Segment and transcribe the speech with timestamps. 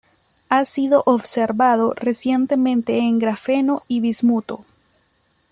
[0.49, 4.65] Ha sido observado recientemente en grafeno y bismuto.